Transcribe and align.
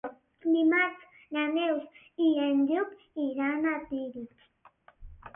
Dimarts 0.43 1.25
na 1.35 1.43
Neus 1.57 1.99
i 2.27 2.29
en 2.45 2.63
Lluc 2.71 2.95
iran 3.25 3.67
a 3.73 3.75
Tírig. 3.91 4.49